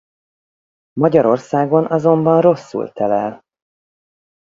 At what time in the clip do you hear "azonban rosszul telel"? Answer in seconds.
1.85-3.43